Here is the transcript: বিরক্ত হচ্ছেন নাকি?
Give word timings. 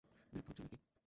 বিরক্ত 0.33 0.49
হচ্ছেন 0.49 0.65
নাকি? 0.65 0.77